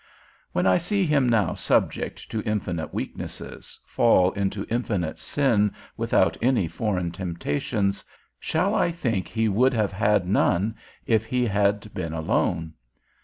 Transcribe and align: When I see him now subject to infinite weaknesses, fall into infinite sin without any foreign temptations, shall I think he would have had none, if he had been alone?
When 0.51 0.65
I 0.65 0.79
see 0.79 1.05
him 1.05 1.29
now 1.29 1.53
subject 1.53 2.31
to 2.31 2.41
infinite 2.41 2.91
weaknesses, 2.91 3.79
fall 3.85 4.31
into 4.31 4.65
infinite 4.67 5.19
sin 5.19 5.73
without 5.95 6.37
any 6.41 6.67
foreign 6.67 7.11
temptations, 7.11 8.03
shall 8.39 8.73
I 8.73 8.91
think 8.91 9.27
he 9.27 9.47
would 9.47 9.75
have 9.75 9.91
had 9.91 10.27
none, 10.27 10.73
if 11.05 11.25
he 11.25 11.45
had 11.45 11.93
been 11.93 12.13
alone? 12.13 12.73